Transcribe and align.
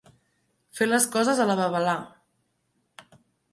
Fer 0.79 0.87
les 0.87 1.05
coses 1.17 1.43
a 1.45 1.47
la 1.51 1.57
babalà. 1.61 1.95